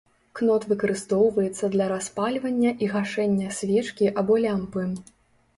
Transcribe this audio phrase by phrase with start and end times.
[0.37, 4.89] Кнот выкарыстоўваецца для распальвання і гашэння свечкі або лямпы.